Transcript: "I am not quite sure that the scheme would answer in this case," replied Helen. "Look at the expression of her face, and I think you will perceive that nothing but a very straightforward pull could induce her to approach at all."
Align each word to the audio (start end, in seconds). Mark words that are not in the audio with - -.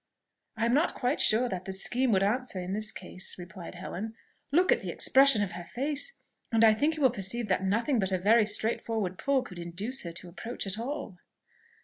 "I 0.57 0.65
am 0.65 0.73
not 0.73 0.95
quite 0.95 1.21
sure 1.21 1.47
that 1.47 1.65
the 1.65 1.73
scheme 1.73 2.11
would 2.11 2.23
answer 2.23 2.59
in 2.59 2.73
this 2.73 2.91
case," 2.91 3.37
replied 3.37 3.75
Helen. 3.75 4.15
"Look 4.51 4.71
at 4.71 4.81
the 4.81 4.89
expression 4.89 5.43
of 5.43 5.51
her 5.51 5.63
face, 5.65 6.17
and 6.51 6.63
I 6.63 6.73
think 6.73 6.95
you 6.95 7.03
will 7.03 7.11
perceive 7.11 7.49
that 7.49 7.63
nothing 7.63 7.99
but 7.99 8.11
a 8.11 8.17
very 8.17 8.47
straightforward 8.47 9.19
pull 9.19 9.43
could 9.43 9.59
induce 9.59 10.01
her 10.01 10.11
to 10.13 10.27
approach 10.27 10.65
at 10.65 10.79
all." 10.79 11.19